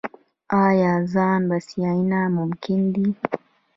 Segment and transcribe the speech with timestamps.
[0.65, 3.05] آیا ځان بسیاینه ممکن ده؟